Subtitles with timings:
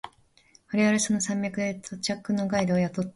[0.71, 3.09] 我々はその山脈で土着のガイドを雇った。